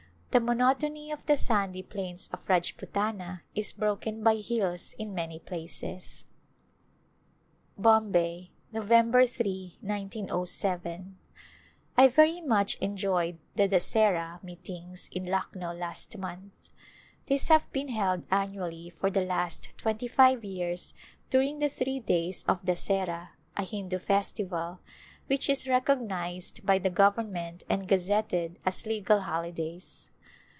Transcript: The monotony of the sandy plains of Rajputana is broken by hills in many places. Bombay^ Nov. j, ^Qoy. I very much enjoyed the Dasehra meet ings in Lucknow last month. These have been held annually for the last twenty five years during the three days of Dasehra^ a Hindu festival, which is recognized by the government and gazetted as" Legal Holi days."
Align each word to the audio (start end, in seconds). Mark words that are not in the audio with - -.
The 0.33 0.39
monotony 0.39 1.11
of 1.11 1.25
the 1.25 1.35
sandy 1.35 1.83
plains 1.83 2.29
of 2.31 2.47
Rajputana 2.47 3.41
is 3.53 3.73
broken 3.73 4.23
by 4.23 4.35
hills 4.35 4.95
in 4.97 5.13
many 5.13 5.39
places. 5.39 6.23
Bombay^ 7.77 8.51
Nov. 8.71 8.87
j, 8.87 9.73
^Qoy. 9.83 11.11
I 11.97 12.07
very 12.07 12.39
much 12.39 12.75
enjoyed 12.77 13.39
the 13.57 13.67
Dasehra 13.67 14.41
meet 14.41 14.69
ings 14.69 15.09
in 15.11 15.25
Lucknow 15.25 15.73
last 15.73 16.17
month. 16.17 16.53
These 17.25 17.49
have 17.49 17.69
been 17.73 17.89
held 17.89 18.25
annually 18.31 18.89
for 18.89 19.09
the 19.11 19.25
last 19.25 19.73
twenty 19.75 20.07
five 20.07 20.45
years 20.45 20.93
during 21.29 21.59
the 21.59 21.67
three 21.67 21.99
days 21.99 22.45
of 22.47 22.63
Dasehra^ 22.63 23.31
a 23.57 23.63
Hindu 23.65 23.99
festival, 23.99 24.79
which 25.27 25.49
is 25.49 25.67
recognized 25.67 26.65
by 26.65 26.77
the 26.79 26.89
government 26.89 27.63
and 27.67 27.85
gazetted 27.85 28.59
as" 28.65 28.85
Legal 28.85 29.19
Holi 29.23 29.51
days." 29.51 30.07